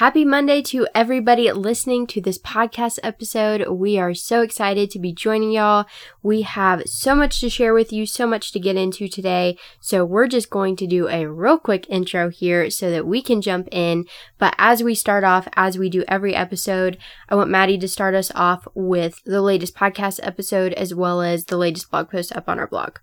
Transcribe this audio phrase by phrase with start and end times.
[0.00, 3.68] Happy Monday to everybody listening to this podcast episode.
[3.68, 5.84] We are so excited to be joining y'all.
[6.22, 9.58] We have so much to share with you, so much to get into today.
[9.78, 13.42] So we're just going to do a real quick intro here so that we can
[13.42, 14.06] jump in.
[14.38, 16.96] But as we start off, as we do every episode,
[17.28, 21.44] I want Maddie to start us off with the latest podcast episode as well as
[21.44, 23.00] the latest blog post up on our blog.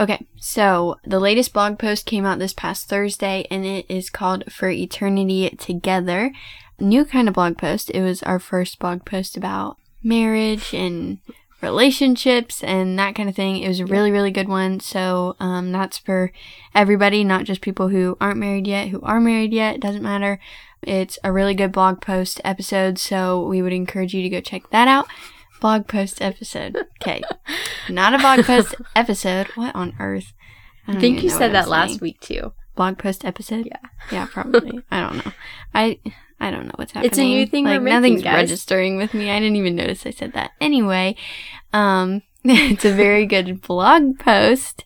[0.00, 4.44] Okay, so the latest blog post came out this past Thursday and it is called
[4.52, 6.30] For Eternity Together.
[6.78, 7.90] New kind of blog post.
[7.90, 11.18] It was our first blog post about marriage and
[11.60, 13.56] relationships and that kind of thing.
[13.56, 14.78] It was a really, really good one.
[14.78, 16.30] So um, that's for
[16.76, 19.80] everybody, not just people who aren't married yet, who are married yet.
[19.80, 20.38] Doesn't matter.
[20.80, 23.00] It's a really good blog post episode.
[23.00, 25.08] So we would encourage you to go check that out
[25.60, 26.76] blog post episode.
[27.00, 27.22] Okay.
[27.88, 29.48] Not a blog post episode.
[29.54, 30.32] What on earth?
[30.86, 32.52] I, I think you said that last week too.
[32.74, 33.66] Blog post episode?
[33.66, 33.88] Yeah.
[34.10, 34.82] Yeah, probably.
[34.90, 35.32] I don't know.
[35.74, 35.98] I
[36.40, 37.10] I don't know what's happening.
[37.10, 38.34] It's a new thing like making, nothing's guys.
[38.34, 39.30] registering with me.
[39.30, 40.52] I didn't even notice I said that.
[40.60, 41.16] Anyway,
[41.72, 44.84] um it's a very good blog post.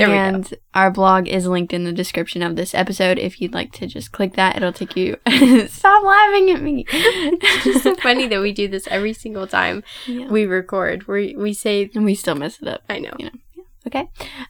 [0.00, 3.18] And our blog is linked in the description of this episode.
[3.18, 5.16] If you'd like to just click that, it'll take you.
[5.68, 6.84] Stop laughing at me.
[6.88, 10.28] it's just so funny that we do this every single time Yeah.
[10.28, 11.06] we record.
[11.06, 12.82] We we say and we still mess it up.
[12.88, 13.12] I know.
[13.18, 13.64] You know.
[13.86, 14.08] Okay.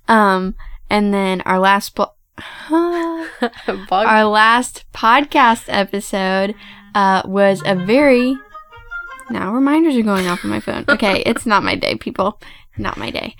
[0.08, 0.54] Um,
[0.90, 2.10] and then our last Blog-
[2.70, 6.54] our last podcast episode
[6.94, 8.36] uh, was a very
[9.30, 10.84] now reminders are going off on my phone.
[10.88, 12.40] Okay, it's not my day, people.
[12.76, 13.36] Not my day.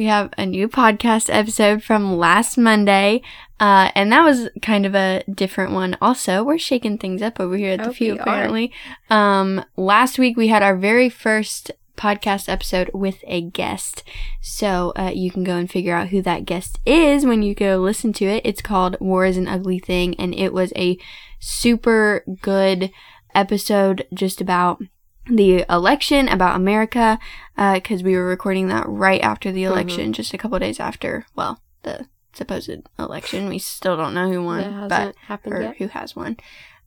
[0.00, 3.20] We have a new podcast episode from last Monday,
[3.60, 5.94] uh, and that was kind of a different one.
[6.00, 8.14] Also, we're shaking things up over here at the Oh, few.
[8.14, 8.72] Apparently,
[9.10, 14.02] um, last week we had our very first podcast episode with a guest.
[14.40, 17.76] So uh, you can go and figure out who that guest is when you go
[17.76, 18.40] listen to it.
[18.42, 20.96] It's called War is an Ugly Thing, and it was a
[21.40, 22.90] super good
[23.34, 24.80] episode just about
[25.26, 27.18] the election, about America,
[27.56, 31.60] because we were recording that right after the election, just a couple days after, well,
[31.82, 33.48] the supposed election.
[33.48, 35.76] We still don't know who won, but happened or yet.
[35.78, 36.36] who has won.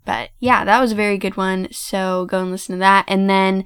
[0.06, 1.68] But yeah, that was a very good one.
[1.72, 3.06] So go and listen to that.
[3.08, 3.64] And then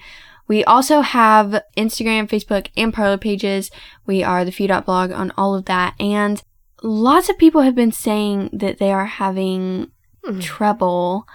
[0.48, 3.72] we also have Instagram, Facebook, and Parler pages.
[4.06, 5.96] We are the Few Dot blog on all of that.
[6.00, 6.42] And
[6.84, 9.92] lots of people have been saying that they are having
[10.26, 10.42] Mhm.
[10.42, 11.26] trouble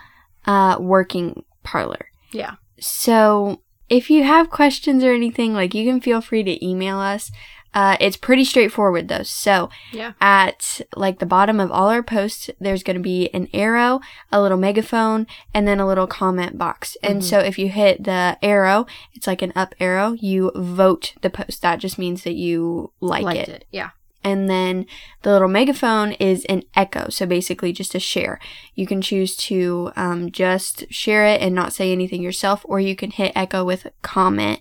[0.46, 2.06] uh, working Parler.
[2.32, 2.54] Yeah.
[2.82, 7.30] So if you have questions or anything, like you can feel free to email us.
[7.74, 9.22] Uh, it's pretty straightforward though.
[9.22, 10.12] So Yeah.
[10.20, 14.00] at like the bottom of all our posts, there's going to be an arrow,
[14.30, 16.98] a little megaphone, and then a little comment box.
[17.02, 17.24] And Mhm.
[17.24, 21.62] so if you hit the arrow, it's like an up arrow, you vote the post.
[21.62, 23.48] That just means that you like it.
[23.48, 23.64] it.
[23.70, 23.90] Yeah.
[24.24, 24.86] And then
[25.22, 28.38] the little megaphone is an echo, so basically just a share.
[28.74, 32.94] You can choose to um, just share it and not say anything yourself, or you
[32.94, 34.60] can hit echo with a comment,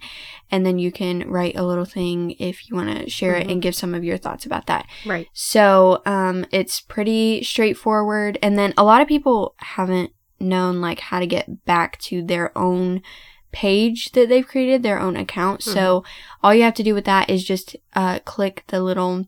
[0.50, 3.51] and then you can write a little thing if you want to share it Mhm.
[3.51, 4.85] and give some of your thoughts about that.
[5.05, 5.27] Right.
[5.33, 8.38] So um, it's pretty straightforward.
[8.41, 12.55] And then a lot of people haven't known like how to get back to their
[12.57, 13.01] own
[13.51, 15.61] page that they've created, their own account.
[15.61, 16.03] So
[16.41, 19.25] all you have to do with that is just uh, click the little.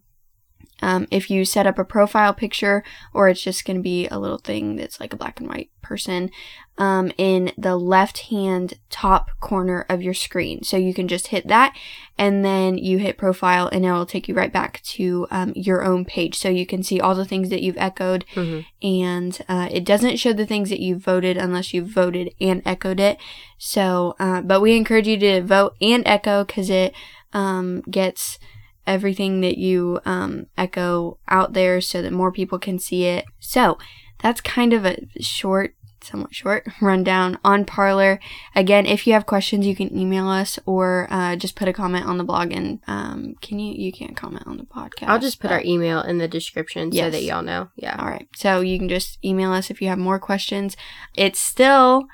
[0.83, 2.83] Um, if you set up a profile picture,
[3.13, 5.69] or it's just going to be a little thing that's like a black and white
[5.81, 6.29] person,
[6.77, 10.63] um, in the left hand top corner of your screen.
[10.63, 11.75] So you can just hit that
[12.17, 16.03] and then you hit profile and it'll take you right back to um, your own
[16.03, 16.35] page.
[16.37, 20.17] So you can see all the things that you've echoed hmm and uh, it doesn't
[20.17, 23.17] show the things that you voted unless you voted and echoed it.
[23.57, 26.93] So, uh, but we encourage you to vote and echo because it
[27.31, 28.39] um, gets
[28.85, 33.25] everything that you um, echo out there so that more people can see it.
[33.39, 33.77] So
[34.21, 38.19] that's kind of a short somewhat short rundown on Parler.
[38.55, 42.05] Again, if you have questions, you can email us or uh, just put a comment
[42.05, 42.51] on the blog.
[42.51, 43.73] And um, can you?
[43.73, 45.07] You can't comment on the podcast.
[45.07, 47.69] I'll just put our email in the description so that y'all know.
[47.75, 47.95] Yeah.
[47.97, 48.27] All right.
[48.35, 50.75] So you can just email us if you have more questions.
[51.15, 52.07] It's still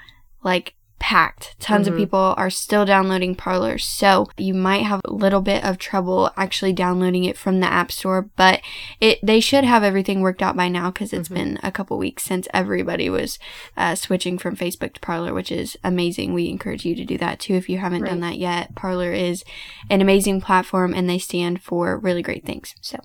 [0.44, 1.55] like packed.
[1.59, 1.91] Tons Mhm.
[1.91, 6.29] of people are still downloading Parler, so you might have a little bit of trouble
[6.37, 8.61] actually downloading it from the App Store, but
[8.99, 11.33] it they should have everything worked out by now because it's Mhm.
[11.35, 13.39] been a couple weeks since everybody was
[13.77, 16.33] uh, switching from Facebook to Parler, which is amazing.
[16.33, 18.75] We encourage you to do that too if you haven't done that yet.
[18.75, 19.43] Parler is
[19.89, 22.75] an amazing platform, and they stand for really great things.
[22.81, 22.99] So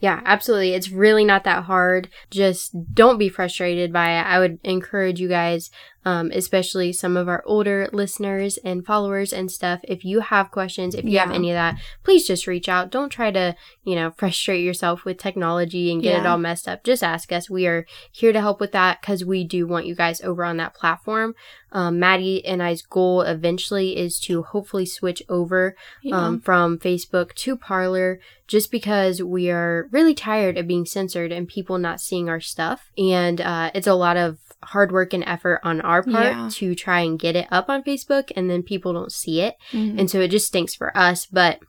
[0.00, 0.72] Yeah, absolutely.
[0.72, 2.08] It's really not that hard.
[2.30, 4.22] Just don't be frustrated by it.
[4.22, 5.70] I would encourage you guys,
[6.08, 9.80] um, especially some of our older listeners and followers and stuff.
[9.82, 12.90] If you have questions, if you have any of that, please just reach out.
[12.90, 16.82] Don't try to, you know, frustrate yourself with technology and get it all messed up.
[16.82, 17.50] Just ask us.
[17.50, 20.56] We are here to help with that because we do want you guys over on
[20.56, 21.34] that platform.
[21.72, 25.76] Um, Maddie and I's goal eventually is to hopefully switch over
[26.10, 31.46] um, from Facebook to Parler just because we are really tired of being censored and
[31.46, 32.90] people not seeing our stuff.
[32.96, 36.48] And uh, it's a lot of hard work and effort on our part Yeah.
[36.52, 39.54] to try and get it up on Facebook, and then people don't see it.
[39.72, 39.98] Mhm.
[40.00, 41.26] And so it just stinks for us.
[41.26, 41.60] But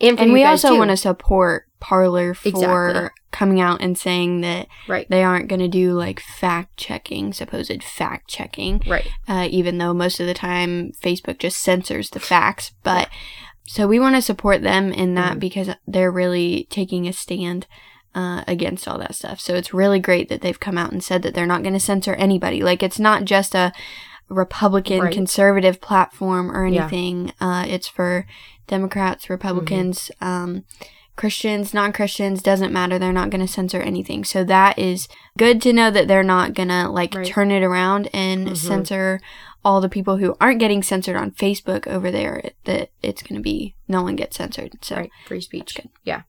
[0.00, 3.08] and, and we also want to support Parler for Exactly.
[3.30, 5.08] coming out and saying that Right.
[5.08, 9.06] they aren't going to do like fact checking, supposed fact checking, Right.
[9.28, 12.72] uh, even though most of the time Facebook just censors the facts.
[12.82, 13.08] But
[13.66, 15.40] so we want to support them in that Mhm.
[15.40, 17.66] because they're really taking a stand.
[18.14, 19.40] Uh, against all that stuff.
[19.40, 21.80] So it's really great that they've come out and said that they're not going to
[21.80, 22.62] censor anybody.
[22.62, 23.72] Like it's not just a
[24.28, 25.12] Republican Right.
[25.12, 26.82] conservative platform or Yeah.
[26.82, 27.32] anything.
[27.40, 28.26] Uh, it's for
[28.68, 30.62] Democrats, Republicans, um,
[31.16, 32.98] Christians, non Christians, doesn't matter.
[32.98, 34.24] They're not going to censor anything.
[34.24, 35.06] So that is
[35.38, 37.26] good to know that they're not going to like Right.
[37.26, 38.56] turn it around and Mhm.
[38.56, 39.20] censor
[39.64, 42.36] all the people who aren't getting censored on Facebook over there.
[42.44, 44.72] It, that it's going to be no one gets censored.
[44.82, 45.10] So right.
[45.26, 45.76] Free speech.
[46.04, 46.22] Yeah.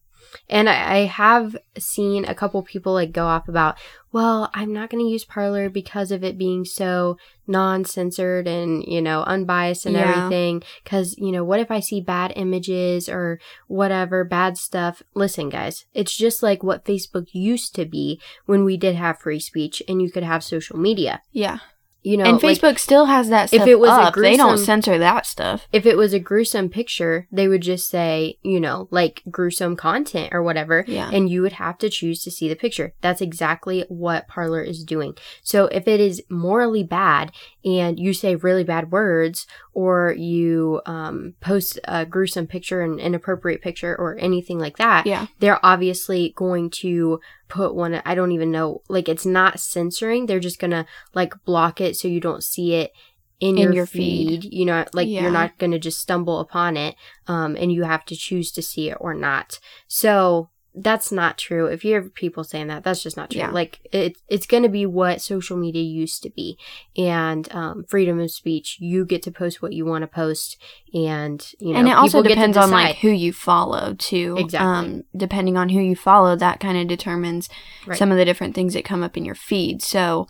[0.48, 3.76] And I, I have seen a couple people like go off about,
[4.12, 8.82] well, I'm not going to use Parler because of it being so non censored and,
[8.84, 10.26] you know, unbiased and Yeah.
[10.26, 10.62] everything.
[10.82, 15.02] Because, you know, what if I see bad images or whatever, bad stuff?
[15.14, 19.40] Listen, guys, it's just like what Facebook used to be when we did have free
[19.40, 21.22] speech and you could have social media.
[21.32, 21.58] yeah.
[22.06, 24.14] You know, and like, Facebook still has that if stuff it was a up.
[24.14, 25.66] they don't gruesome- censor that stuff.
[25.72, 30.28] if it was a gruesome picture, they would just say, you know, like gruesome content
[30.32, 30.84] or whatever.
[30.86, 31.10] Yeah.
[31.12, 32.94] And you would have to choose to see the picture.
[33.00, 35.16] That's exactly what Parler is doing.
[35.42, 37.32] So if it is morally bad
[37.64, 43.62] and you say really bad words or you um, post a gruesome picture, an inappropriate
[43.62, 45.26] picture, or anything like that, Yeah.
[45.40, 50.40] they're obviously going to put one i don't even know like it's not censoring they're
[50.40, 52.92] just gonna like block it so you don't see it
[53.38, 54.42] in, In your, your feed.
[54.44, 54.52] feed.
[54.54, 55.22] you know like Yeah.
[55.22, 56.96] you're not gonna just stumble upon it
[57.28, 61.66] um and you have to choose to see it or not so that's not true
[61.66, 63.50] if you hear people saying that that's just not true Yeah.
[63.50, 66.58] like it, it's gonna be what social media used to be
[66.96, 70.58] and um, freedom of speech you get to post what you want to post
[70.92, 74.36] and you know and it also to depends on like who you follow too.
[74.38, 74.66] Exactly.
[74.68, 77.48] Um, depending on who you follow, that kind of determines
[77.86, 77.98] Right.
[77.98, 79.80] some of the different things that come up in your feed.
[79.82, 80.26] So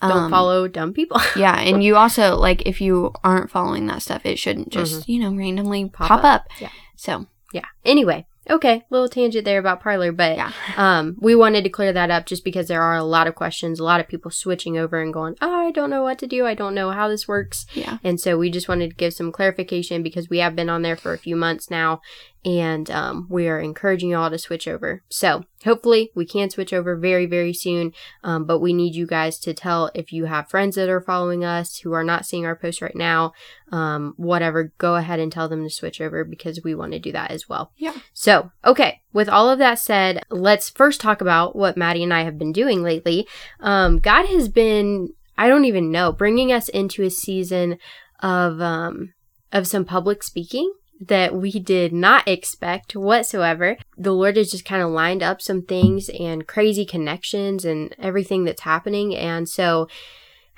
[0.00, 4.02] don't um, follow dumb people yeah, and you also like if you aren't following that
[4.02, 5.94] stuff, it shouldn't just you know randomly Mm-hmm.
[5.94, 6.24] Pop pop, up.
[6.24, 6.46] up.
[6.60, 6.70] Yeah.
[6.94, 11.70] So yeah anyway okay little tangent there about Parler but yeah, um we wanted to
[11.70, 14.30] clear that up just because there are a lot of questions a lot of people
[14.30, 16.46] switching over and going oh i don't know what to do.
[16.46, 17.66] I don't know how this works.
[17.74, 20.82] Yeah, and so we just wanted to give some clarification because we have been on
[20.82, 22.00] there for a few months now
[22.44, 26.72] and um, we are encouraging you all to switch over so hopefully we can switch
[26.72, 27.92] over very very soon
[28.22, 31.44] um, but we need you guys to tell if you have friends that are following
[31.44, 33.32] us who are not seeing our posts right now
[33.72, 37.12] um, whatever go ahead and tell them to switch over because we want to do
[37.12, 37.94] that as well yeah.
[38.12, 42.22] so, okay, with all of that said, let's first talk about what Maddie and I
[42.22, 43.26] have been doing lately.
[43.60, 47.78] Um, God has been, I don't even know, bringing us into a season
[48.20, 49.14] of um,
[49.52, 53.76] of some public speaking that we did not expect whatsoever.
[53.96, 58.44] The Lord has just kind of lined up some things and crazy connections and everything
[58.44, 59.14] that's happening.
[59.14, 59.88] And so,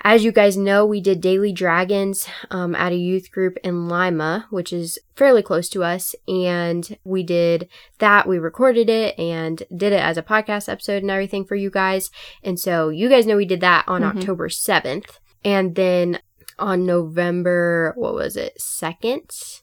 [0.03, 4.47] as you guys know, we did Daily Dragons um, at a youth group in Lima,
[4.49, 6.15] which is fairly close to us.
[6.27, 7.69] And we did
[7.99, 8.27] that.
[8.27, 12.11] We recorded it and did it as a podcast episode and everything for you guys.
[12.43, 14.17] And so you guys know we did that on Mhm.
[14.17, 15.19] October 7th.
[15.45, 16.21] And then
[16.59, 19.60] on November, what was it, 2nd?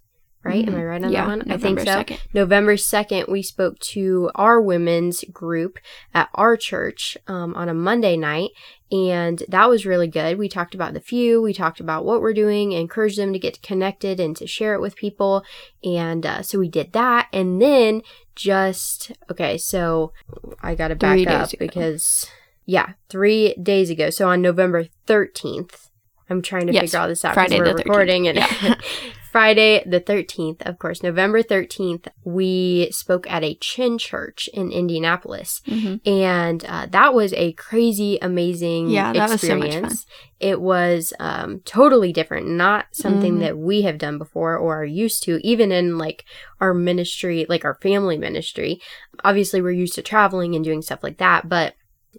[0.47, 0.67] Right?
[0.67, 1.39] Am I right on yeah, that one?
[1.39, 2.15] November I think so.
[2.15, 2.19] 2nd.
[2.33, 5.77] November 2nd, we spoke to our women's group
[6.13, 8.51] at our church um, on a Monday night,
[8.91, 10.37] and that was really good.
[10.37, 13.61] We talked about the few, we talked about what we're doing, encouraged them to get
[13.61, 15.43] connected and to share it with people.
[15.83, 17.27] And uh, so we did that.
[17.33, 18.01] And then
[18.35, 20.13] just, okay, so
[20.61, 22.29] I got to back Three up because,
[22.65, 24.09] yeah, three days ago.
[24.09, 25.89] So on November 13th,
[26.29, 27.85] I'm trying to Yes, figure all this out Friday because we're the 13th.
[27.85, 28.75] recording and Yeah.
[29.37, 35.61] Friday the 13th, of course, November 13th, we spoke at a Chin Church in Indianapolis.
[35.67, 36.01] Mhm.
[36.07, 40.07] And uh, that was a crazy, amazing Yeah, that was so much experience.
[40.39, 43.39] It was um, totally different, not something Mhm.
[43.41, 46.25] that we have done before or are used to, even in like
[46.59, 48.81] our ministry, like our family ministry.
[49.23, 51.75] Obviously, we're used to traveling and doing stuff like that, but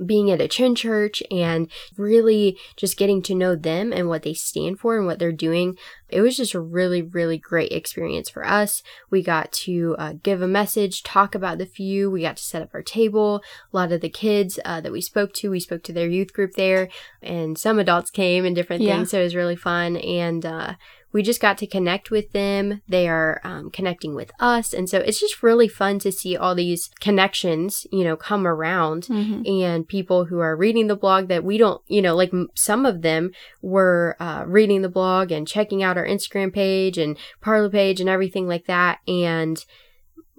[0.06, 4.34] being at a chin church and really just getting to know them and what they
[4.34, 5.76] stand for and what they're doing.
[6.08, 8.82] It was just a really really great experience for us.
[9.10, 12.10] We got to uh, give a message talk about the few.
[12.10, 13.42] We got to set up our table.
[13.72, 16.32] A lot of the kids uh, that we spoke to we spoke to their youth
[16.32, 16.88] group there
[17.20, 18.96] and some adults came and different Yeah.
[18.96, 19.96] things so it was really fun.
[19.96, 20.74] And uh,
[21.12, 22.82] we just got to connect with them.
[22.88, 24.74] They are um, connecting with us.
[24.74, 29.04] And so it's just really fun to see all these connections, you know, come around
[29.04, 29.48] Mhm.
[29.64, 32.84] and people who are reading the blog that we don't, you know, like m- some
[32.84, 33.30] of them
[33.62, 38.08] were uh, reading the blog and checking out our Instagram page and Parler page and
[38.10, 38.98] everything like that.
[39.08, 39.64] And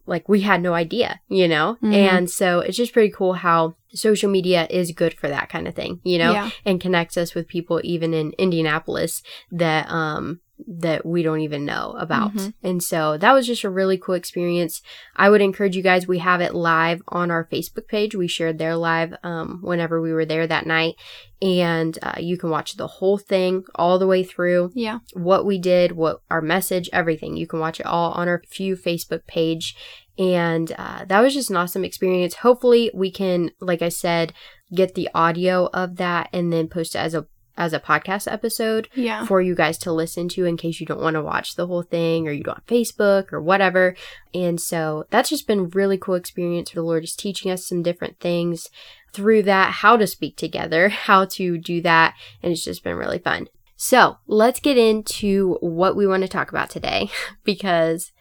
[0.06, 1.78] like we had no idea, you know?
[1.84, 1.94] Mhm.
[1.94, 5.76] And so it's just pretty cool how social media is good for that kind of
[5.76, 6.32] thing, you know?
[6.32, 6.50] Yeah.
[6.66, 9.22] And connects us with people even in Indianapolis
[9.52, 12.34] that um that we don't even know about.
[12.34, 12.54] Mhm.
[12.62, 14.82] And so that was just a really cool experience.
[15.16, 18.14] I would encourage you guys, we have it live on our Facebook page.
[18.16, 20.96] We shared their live um, whenever we were there that night.
[21.42, 25.00] And uh, you can watch the whole thing all the way through Yeah.
[25.14, 27.38] what we did, what our message, everything.
[27.38, 29.76] You can watch it all on our Few Facebook page.
[30.18, 32.36] And uh, that was just an awesome experience.
[32.36, 34.34] Hopefully, we can, like I said,
[34.76, 37.26] get the audio of that and then post it as a
[37.60, 39.26] as a podcast episode Yeah.
[39.26, 41.84] for you guys to listen to in case you don't want to watch the whole
[41.84, 43.96] thing or you don't have Facebook or whatever.
[44.34, 46.70] And so that's just been really cool experience.
[46.72, 48.70] For the Lord is teaching us some different things
[49.12, 53.20] through that, how to speak together, how to do that, and it's just been really
[53.20, 53.48] fun.
[53.76, 57.10] So let's get into what we want to talk about today
[57.44, 58.12] because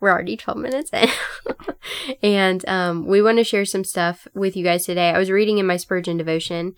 [0.00, 1.08] we're already 12 minutes in.
[2.22, 5.10] and um, we want to share some stuff with you guys today.
[5.10, 6.74] I was reading in my Spurgeon devotion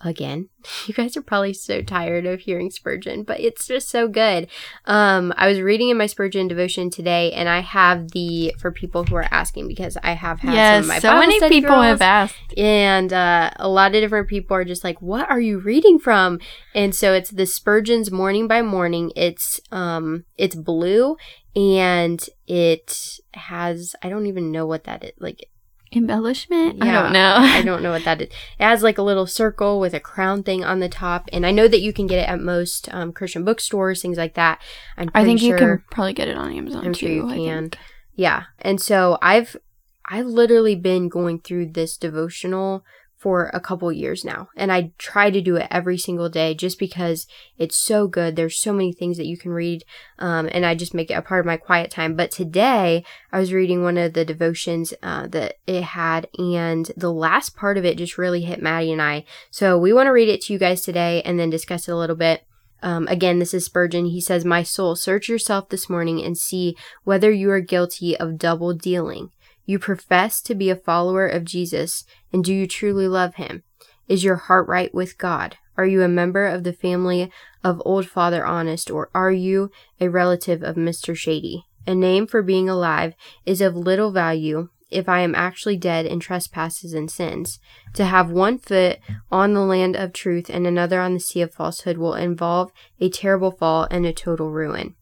[0.00, 0.48] again.
[0.86, 4.48] You guys are probably so tired of hearing Spurgeon, but it's just so good.
[4.84, 9.04] Um, I was reading in my Spurgeon devotion today, and I have the for people
[9.04, 11.76] who are asking because I have had some of my So Bible many study people
[11.76, 12.58] girls, have asked.
[12.58, 16.38] and uh, a lot of different people are just like, "What are you reading from?"
[16.74, 19.10] And so it's the Spurgeon's Morning by Morning.
[19.16, 21.16] It's um, it's blue,
[21.56, 25.48] and it has I don't even know what that is like.
[25.92, 26.82] Embellishment?
[26.82, 27.36] I don't know.
[27.38, 28.28] I don't know what that is.
[28.28, 31.50] It has like a little circle with a crown thing on the top, and I
[31.50, 34.60] know that you can get it at most um, Christian bookstores, things like that.
[34.96, 37.06] I'm I think you can probably get it on Amazon I'm too.
[37.06, 37.70] sure you can.
[38.14, 38.44] Yeah.
[38.60, 39.56] And so I've
[40.04, 42.84] I've literally been going through this devotional
[43.18, 44.48] for a couple years now.
[44.56, 47.26] And I try to do it every single day just because
[47.58, 48.36] it's so good.
[48.36, 49.84] There's so many things that you can read.
[50.20, 52.14] Um, and I just make it a part of my quiet time.
[52.14, 57.12] But today I was reading one of the devotions uh, that it had, and the
[57.12, 59.24] last part of it just really hit Maddie and I.
[59.50, 61.96] So we want to read it to you guys today and then discuss it a
[61.96, 62.44] little bit.
[62.82, 64.06] Um, again, this is Spurgeon.
[64.06, 68.38] He says, My soul, search yourself this morning and see whether you are guilty of
[68.38, 69.32] double dealing.
[69.68, 73.64] You profess to be a follower of Jesus, and do you truly love him?
[74.08, 75.58] Is your heart right with God?
[75.76, 77.30] Are you a member of the family
[77.62, 79.70] of Old Father Honest, or are you
[80.00, 81.14] a relative of Mr.
[81.14, 81.66] Shady?
[81.86, 83.12] A name for being alive
[83.44, 87.58] is of little value if I am actually dead in trespasses and sins.
[87.92, 91.52] To have one foot on the land of truth and another on the sea of
[91.52, 94.94] falsehood will involve a terrible fall and a total ruin.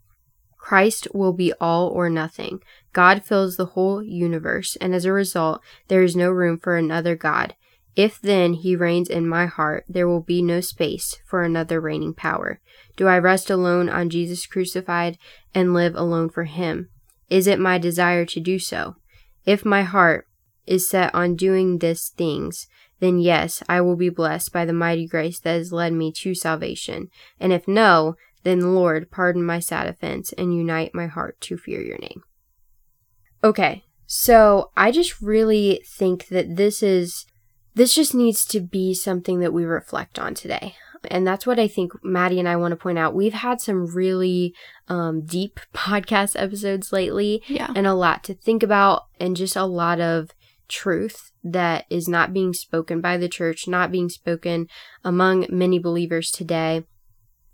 [0.67, 2.61] Christ will be all or nothing.
[2.93, 7.15] God fills the whole universe, and as a result, there is no room for another
[7.15, 7.55] God.
[7.95, 12.15] If then he reigns in my heart, there will be no space for another reigning
[12.15, 12.61] power.
[12.97, 15.19] Do I rest alone on Jesus crucified
[15.55, 16.89] and live alone for him?
[17.31, 18.97] Is it my desire to do so?
[19.45, 20.27] If my heart
[20.67, 22.67] is set on doing these things,
[22.99, 26.35] then yes, I will be blessed by the mighty grace that has led me to
[26.35, 27.09] salvation.
[27.39, 28.17] And if no,
[28.47, 32.23] then Lord, pardon my sad offense and unite my heart to fear your name.
[33.45, 37.27] Okay, so I just really think that this is
[37.75, 40.75] this just needs to be something that we reflect on today.
[41.11, 43.15] And that's what I think Maddie and I want to point out.
[43.15, 44.55] We've had some really
[44.89, 47.71] um, deep podcast episodes lately Yeah.
[47.77, 50.31] and a lot to think about and just a lot of
[50.69, 54.67] truth that is not being spoken by the church, not being spoken
[55.05, 56.85] among many believers today.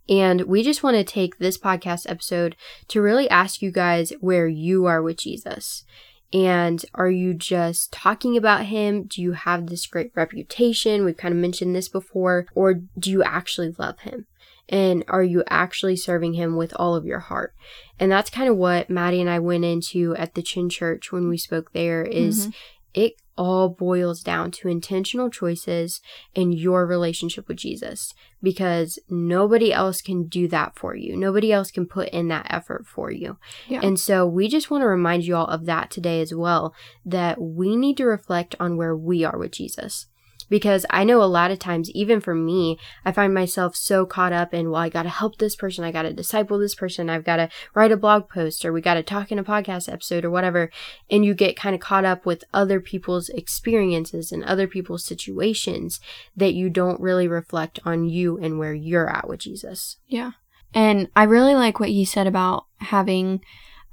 [0.09, 2.57] And we just want to take this podcast episode
[2.89, 5.85] to really ask you guys where you are with Jesus.
[6.33, 9.05] And are you just talking about him?
[9.05, 11.05] Do you have this great reputation?
[11.05, 12.47] We've kind of mentioned this before.
[12.55, 14.27] Or do you actually love him?
[14.69, 17.53] And are you actually serving Him with all of your heart?
[17.99, 21.29] And that's kind of what Maddie and I went into at the Chin Church when
[21.29, 22.51] we spoke there is Mm-hmm.
[22.95, 26.01] it all boils down to intentional choices
[26.35, 28.13] in your relationship with Jesus
[28.43, 31.17] because nobody else can do that for you.
[31.17, 33.39] Nobody else can put in that effort for you.
[33.69, 33.81] Yeah.
[33.83, 36.75] And so we just want to remind you all of that today as well
[37.05, 40.07] that we need to reflect on where we are with Jesus.
[40.53, 44.35] Because I know a lot of times, even for me, I find myself so caught
[44.35, 45.83] up in, well, I got to help this person.
[45.83, 47.09] I got to disciple this person.
[47.09, 49.91] I've got to write a blog post or we got to talk in a podcast
[49.91, 50.71] episode or whatever.
[51.11, 56.01] And you get kind of caught up with other people's experiences and other people's situations
[56.37, 59.97] that you don't really reflect on you and where you're at with Jesus.
[60.07, 60.33] Yeah.
[60.75, 63.41] And I really like what he said about having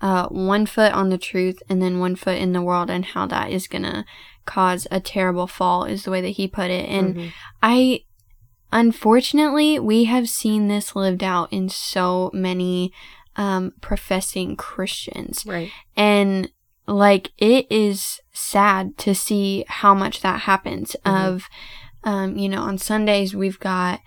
[0.02, 3.28] uh, one foot on the truth and then one foot in the world and how
[3.28, 4.04] that is going to
[4.56, 6.90] cause a terrible fall, is the way that he put it.
[6.90, 7.32] And Mhm.
[7.62, 8.02] I,
[8.72, 12.92] unfortunately, we have seen this lived out in so many
[13.36, 15.46] um, professing Christians.
[15.46, 15.72] Right.
[15.96, 16.50] And
[16.88, 21.26] like it is sad to see how much that happens Mhm.
[21.26, 21.50] of
[22.04, 24.02] um you know on Sundays we've got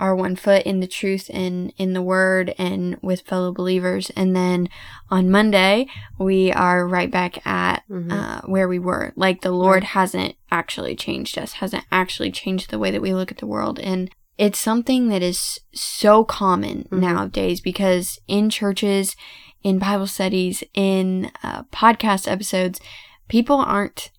[0.00, 4.34] our one foot in the truth and in the word and with fellow believers and
[4.34, 4.68] then
[5.10, 5.86] on Monday
[6.18, 8.12] we are right back at Mhm.
[8.12, 12.78] uh, where we were like the Lord hasn't actually changed us hasn't actually changed the
[12.78, 16.98] way that we look at the world and it's something that is so common Mhm.
[16.98, 19.14] nowadays because in churches
[19.62, 22.78] in Bible studies, in uh, podcast episodes,
[23.28, 24.10] people aren't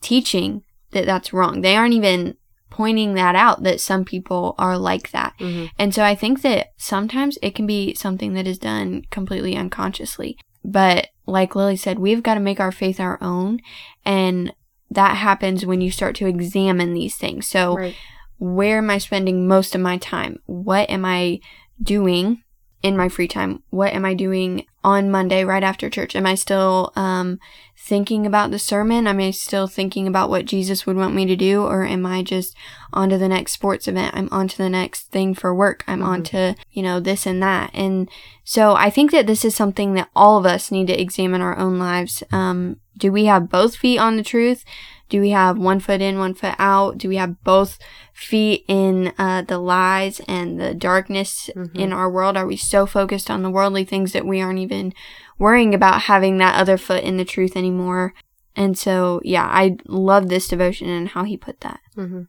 [0.00, 0.62] teaching
[0.92, 1.60] that that's wrong.
[1.60, 2.36] They aren't even
[2.70, 5.34] pointing that out that some people are like that.
[5.38, 5.70] Mhm.
[5.78, 10.36] And so I think that sometimes it can be something that is done completely unconsciously.
[10.64, 13.60] But like Lily said, we've got to make our faith our own.
[14.04, 14.52] And
[14.90, 17.46] that happens when you start to examine these things.
[17.46, 17.94] So, Right.
[18.38, 20.38] where am I spending most of my time?
[20.46, 21.40] What am I
[21.82, 22.42] doing
[22.84, 23.62] in my free time?
[23.70, 26.14] What am I doing on Monday right after church?
[26.14, 27.40] Am I still um,
[27.78, 29.06] thinking about the sermon?
[29.06, 31.62] Am I still thinking about what Jesus would want me to do?
[31.62, 32.54] Or am I just
[32.92, 34.14] on to the next sports event?
[34.14, 35.82] I'm on to the next thing for work.
[35.88, 36.26] I'm on Mhm.
[36.26, 37.70] to, you know, this and that.
[37.72, 38.10] And
[38.44, 41.58] so I think that this is something that all of us need to examine our
[41.58, 42.22] own lives.
[42.32, 44.62] Um, do we have both feet on the truth?
[45.10, 46.96] Do we have one foot in, one foot out?
[46.98, 47.78] Do we have both
[48.12, 51.76] feet in uh, the lies and the darkness Mhm.
[51.76, 52.36] in our world?
[52.36, 54.92] Are we so focused on the worldly things that we aren't even
[55.38, 58.14] worrying about having that other foot in the truth anymore?
[58.56, 61.80] And so, yeah, I love this devotion and how he put that.
[61.94, 62.22] hmm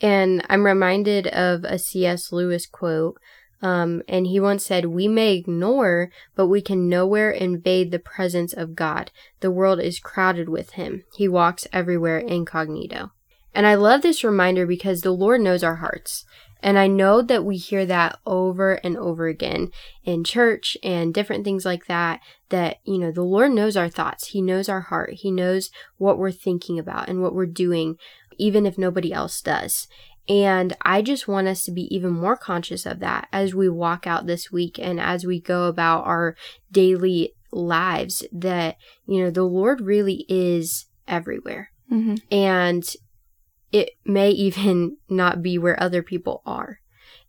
[0.00, 2.32] And I'm reminded of a C.S.
[2.32, 3.16] Lewis quote.
[3.62, 8.52] Um, and he once said, We may ignore, but we can nowhere invade the presence
[8.52, 9.12] of God.
[9.40, 11.04] The world is crowded with him.
[11.16, 13.12] He walks everywhere incognito.
[13.54, 16.24] And I love this reminder because the Lord knows our hearts.
[16.62, 19.70] And I know that we hear that over and over again
[20.04, 22.20] in church and different things like that.
[22.50, 24.28] That, you know, the Lord knows our thoughts.
[24.28, 25.14] He knows our heart.
[25.14, 27.96] He knows what we're thinking about and what we're doing,
[28.38, 29.88] even if nobody else does.
[30.28, 34.06] And I just want us to be even more conscious of that as we walk
[34.06, 36.36] out this week and as we go about our
[36.70, 41.70] daily lives that, you know, the Lord really is everywhere.
[41.90, 42.14] Mm-hmm.
[42.30, 42.84] And
[43.72, 46.78] it may even not be where other people are.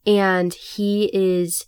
[0.06, 1.66] And He is,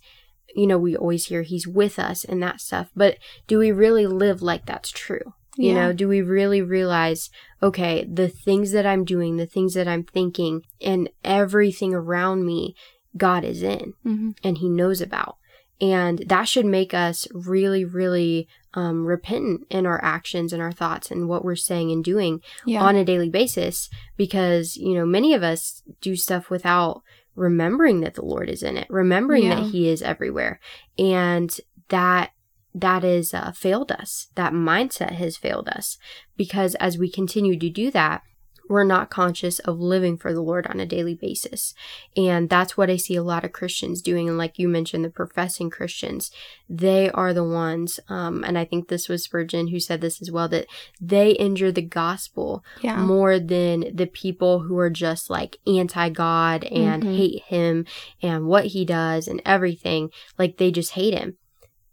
[0.54, 4.06] you know, we always hear He's with us and that stuff, but do we really
[4.06, 5.32] live like that's true?
[5.56, 5.74] You Yeah.
[5.74, 7.30] know, do we really realize,
[7.62, 12.74] okay, the things that I'm doing, the things that I'm thinking, and everything around me,
[13.16, 14.30] God is in Mm-hmm.
[14.44, 15.36] and He knows about.
[15.80, 21.10] And that should make us really, really um, repentant in our actions and our thoughts
[21.10, 22.82] and what we're saying and doing Yeah.
[22.82, 23.88] on a daily basis
[24.18, 27.02] because, you know, many of us do stuff without
[27.34, 29.56] remembering that the Lord is in it, remembering Yeah.
[29.56, 30.60] that He is everywhere.
[30.98, 31.54] And
[31.88, 32.30] that
[32.76, 34.28] that is uh, failed us.
[34.34, 35.96] That mindset has failed us
[36.36, 38.22] because as we continue to do that,
[38.68, 41.72] we're not conscious of living for the Lord on a daily basis.
[42.16, 44.28] And that's what I see a lot of Christians doing.
[44.28, 46.32] And like you mentioned, the professing Christians,
[46.68, 50.32] they are the ones, um, and I think this was Spurgeon who said this as
[50.32, 50.66] well, that
[51.00, 52.96] they injure the gospel yeah.
[53.00, 57.16] more than the people who are just like anti God and Mhm.
[57.16, 57.86] hate him
[58.20, 60.10] and what he does and everything.
[60.38, 61.36] Like they just hate him.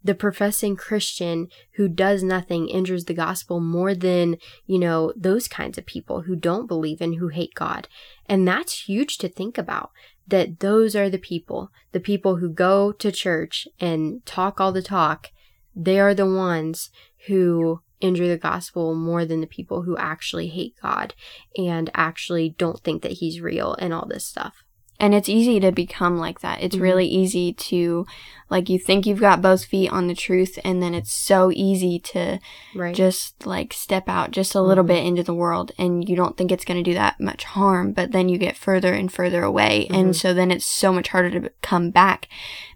[0.04, 4.36] The professing Christian who does nothing injures the gospel more than,
[4.66, 7.88] you know, those kinds of people who don't believe and who hate God.
[8.26, 9.90] And that's huge to think about
[10.26, 14.82] that those are the people, the people who go to church and talk all the
[14.82, 15.30] talk.
[15.74, 16.90] They are the ones
[17.26, 21.14] who injure the gospel more than the people who actually hate God
[21.56, 24.63] and actually don't think that he's real and all this stuff.
[25.00, 26.62] And it's easy to become like that.
[26.62, 26.80] It's Mhm.
[26.80, 28.06] really easy to,
[28.48, 31.98] like, you think you've got both feet on the truth, and then it's so easy
[31.98, 32.38] to
[32.76, 32.94] Right.
[32.94, 34.88] just like step out just a little Mhm.
[34.88, 37.92] bit into the world and you don't think it's going to do that much harm
[37.92, 39.96] but then you get further and further away Mhm.
[39.98, 42.28] and so then it's so much harder to come back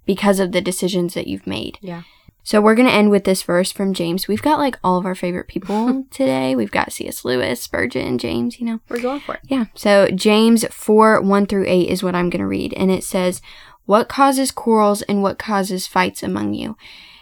[0.05, 2.03] because of the decisions that you've made Yeah.
[2.49, 5.05] So we're going to end with this verse from james we've got like all of
[5.05, 9.35] our favorite people today we've got cs lewis spurgeon james you know We're going for
[9.35, 9.41] it.
[9.45, 9.67] yeah.
[9.75, 12.73] So James 4 1 through 8 is what I'm going to read.
[12.75, 13.43] And it says,
[13.85, 16.77] What causes quarrels and what causes fights among you?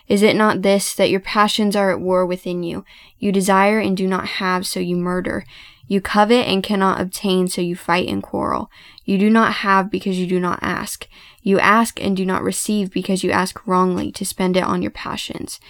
[0.09, 2.85] Is it not this, that your passions are at war within you?
[3.19, 5.45] You desire and do not have, so you murder.
[5.87, 8.71] You covet and cannot obtain, so you fight and quarrel.
[9.05, 11.07] You do not have because you do not ask.
[11.43, 14.91] You ask and do not receive because you ask wrongly to spend it on your
[14.91, 15.61] passions.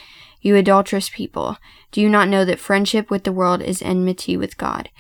[0.40, 1.58] You adulterous people,
[1.92, 4.90] do you not know that friendship with the world is enmity with God?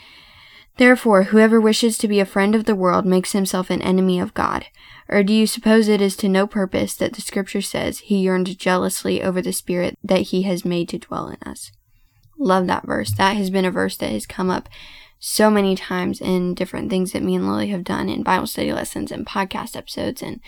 [0.76, 4.34] Therefore, whoever wishes to be a friend of the world makes himself an enemy of
[4.34, 4.66] God.
[5.08, 8.58] Or do you suppose it is to no purpose that the scripture says he yearned
[8.58, 11.72] jealously over the spirit that he has made to dwell in us?
[12.38, 13.12] Love that verse.
[13.12, 14.68] That has been a verse that has come up
[15.18, 18.72] so many times in different things that me and Lily have done in Bible study
[18.72, 20.22] lessons and podcast episodes.
[20.22, 20.40] And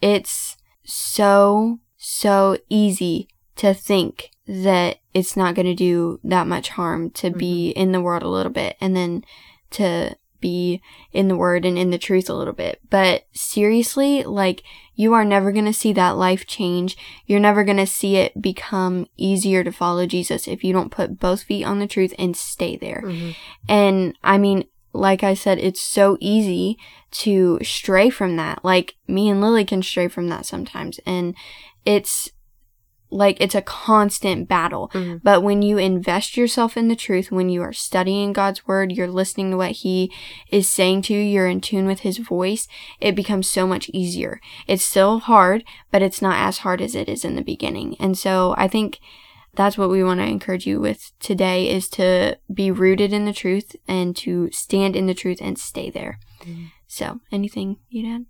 [0.00, 7.10] it's so, so easy to think that it's not going to do that much harm
[7.10, 7.80] to be mm-hmm.
[7.80, 9.24] in the world a little bit and then
[9.70, 12.78] to be in the word and in the truth a little bit.
[12.90, 14.62] But seriously, like
[14.94, 16.96] you are never going to see that life change.
[17.26, 21.18] You're never going to see it become easier to follow Jesus if you don't put
[21.18, 23.02] both feet on the truth and stay there.
[23.04, 23.34] Mhm.
[23.68, 26.76] And I mean, like I said, it's so easy
[27.22, 28.62] to stray from that.
[28.62, 31.00] Like me and Lily can stray from that sometimes.
[31.06, 31.34] And
[31.86, 32.30] it's
[33.14, 34.90] like it's a constant battle.
[34.92, 35.20] Mhm.
[35.22, 39.06] But when you invest yourself in the truth, when you are studying God's word, you're
[39.06, 40.10] listening to what He
[40.50, 42.66] is saying to you, you're in tune with His voice,
[43.00, 44.40] it becomes so much easier.
[44.66, 47.96] It's still hard, but it's not as hard as it is in the beginning.
[48.00, 48.98] And so I think
[49.54, 53.32] that's what we want to encourage you with today is to be rooted in the
[53.32, 56.18] truth and to stand in the truth and stay there.
[56.44, 56.72] Mhm.
[56.88, 58.26] So, anything you'd add?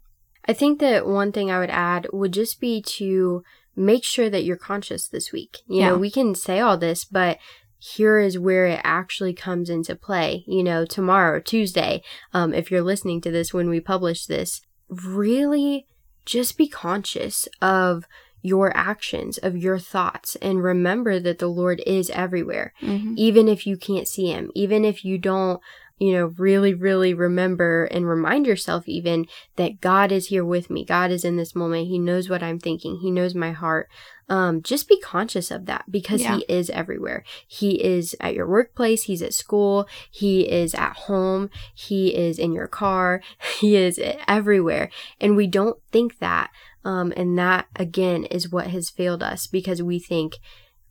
[0.47, 3.43] I think that one thing I would add would just be to
[3.77, 5.59] make sure that you're conscious this week.
[5.67, 5.89] You Yeah.
[5.91, 7.39] know, we can say all this, but
[7.79, 10.45] here is where it actually comes into play.
[10.47, 12.03] You know, tomorrow, Tuesday,
[12.33, 15.87] um, if you're listening to this when we publish this, really
[16.25, 18.05] just be conscious of
[18.43, 23.15] your actions, of your thoughts, and remember that the Lord is everywhere Mm-hmm.
[23.17, 25.61] even if you can't see him, even if you don't,
[25.99, 29.27] you know, really, really remember and remind yourself even
[29.57, 30.85] that God is here with me.
[30.85, 31.87] God is in this moment.
[31.87, 32.99] He knows what I'm thinking.
[33.01, 33.89] He knows my heart.
[34.29, 36.37] Um, just be conscious of that because Yeah.
[36.39, 37.23] he is everywhere.
[37.47, 39.05] He is at your workplace.
[39.05, 39.87] He's at school.
[40.11, 41.51] He is at home.
[41.75, 43.21] He is in your car.
[43.61, 44.91] He is everywhere.
[45.21, 46.51] And we don't think that.
[46.85, 50.37] Um, and that again is what has failed us because we think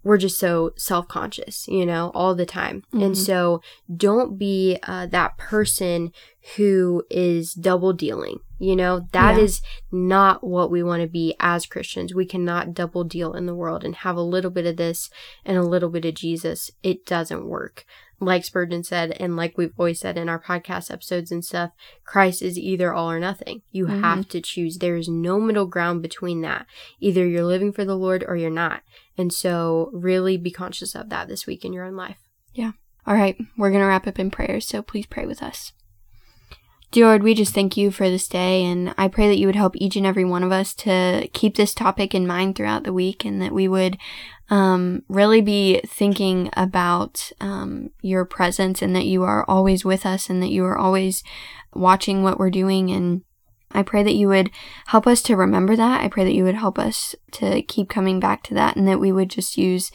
[0.04, 2.84] we're just so self conscious, you know, all the time.
[2.92, 3.16] And Mhm.
[3.16, 3.62] so
[3.96, 6.12] don't be uh, that person
[6.58, 8.40] who is double dealing.
[8.60, 9.44] You know, that Yeah.
[9.44, 9.62] is
[9.92, 12.14] not what we want to be as Christians.
[12.14, 15.10] We cannot double deal in the world and have a little bit of this
[15.46, 16.70] and a little bit of Jesus.
[16.82, 17.86] It doesn't work.
[18.26, 21.72] Like Spurgeon said, and like we've always said in our podcast episodes and stuff,
[22.06, 23.62] Christ is either all or nothing.
[23.72, 24.02] You Mhm.
[24.02, 24.78] have to choose.
[24.78, 26.66] There is no middle ground between that.
[27.00, 28.82] Either you're living for the Lord or you're not.
[29.18, 32.18] And so, really be conscious of that this week in your own life.
[32.54, 32.72] Yeah.
[33.06, 35.74] All right, we're going to wrap up in prayers, so please pray with us.
[36.94, 39.56] Dear Lord, we just thank you for this day, and I pray that you would
[39.56, 42.94] help each and every one of us to keep this topic in mind throughout the
[42.94, 43.98] week, and that we would
[44.52, 50.30] um, really be thinking about um, your presence, and that you are always with us,
[50.30, 51.24] and that you are always
[51.74, 52.92] watching what we're doing.
[52.92, 53.24] And
[53.72, 54.52] I pray that you would
[54.86, 56.02] help us to remember that.
[56.02, 59.00] I pray that you would help us to keep coming back to that, and that
[59.00, 59.92] we would just use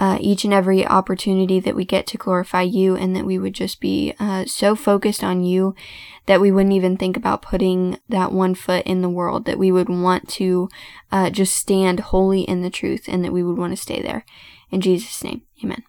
[0.00, 3.54] uh, each and every opportunity that we get to glorify you, and that we would
[3.54, 5.74] just be uh, so focused on you
[6.24, 9.70] that we wouldn't even think about putting that one foot in the world, that we
[9.70, 10.68] would want to
[11.12, 14.24] uh, just stand wholly in the truth, and that we would want to stay there.
[14.70, 15.82] In Jesus' name, amen.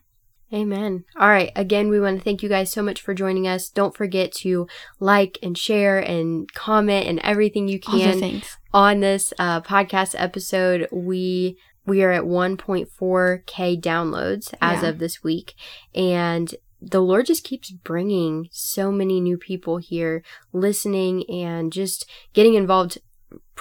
[0.54, 1.06] Amen.
[1.18, 1.54] All right.
[1.56, 3.70] Again, we want to thank you guys so much for joining us.
[3.70, 4.68] Don't forget to
[5.00, 8.42] like and share and comment and everything you can
[8.74, 10.90] on this uh, podcast episode.
[10.92, 14.90] We we are at 1.4k downloads as Yeah.
[14.90, 15.54] of this week,
[15.96, 22.56] and the Lord just keeps bringing so many new people here, listening and just getting
[22.56, 22.98] involved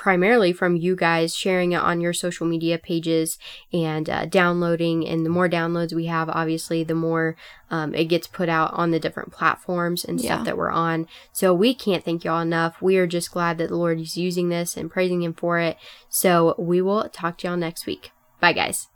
[0.00, 3.36] primarily from you guys sharing it on your social media pages
[3.70, 5.06] and uh, downloading.
[5.06, 7.36] And the more downloads we have, obviously, the more
[7.70, 10.44] um, it gets put out on the different platforms and stuff Yeah.
[10.44, 11.06] that we're on.
[11.34, 12.80] So we can't thank y'all enough.
[12.80, 15.76] We are just glad that the Lord is using this and praising Him for it.
[16.08, 18.10] So we will talk to y'all next week.
[18.40, 18.88] Bye, guys.